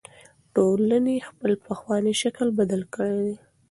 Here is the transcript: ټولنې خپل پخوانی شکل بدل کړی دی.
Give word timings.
ټولنې 0.53 1.15
خپل 1.29 1.51
پخوانی 1.65 2.13
شکل 2.21 2.47
بدل 2.59 2.81
کړی 2.93 3.15
دی. 3.25 3.35